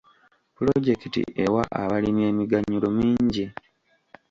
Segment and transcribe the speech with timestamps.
[0.55, 3.45] Pulojekiti ewa abalimi emiganyulo mingi.